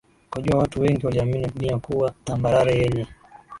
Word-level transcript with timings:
Ukajua 0.27 0.59
Watu 0.59 0.81
wengi 0.81 1.05
waliamini 1.05 1.47
dunia 1.47 1.77
kuwa 1.79 2.13
tambarare 2.23 2.75
yenye 2.75 3.07